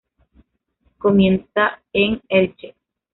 Comienza 0.97 1.73
en 1.93 2.23
Elche. 2.27 2.73